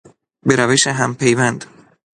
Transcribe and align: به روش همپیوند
به 0.45 0.55
روش 0.55 0.87
همپیوند 0.87 1.65